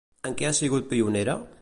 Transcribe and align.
En 0.29 0.37
què 0.39 0.47
ha 0.49 0.53
sigut 0.61 0.89
pionera? 0.95 1.41